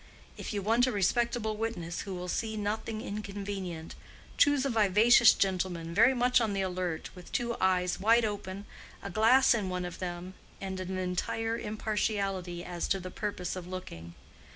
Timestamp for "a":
0.87-0.91, 4.65-4.69, 9.03-9.11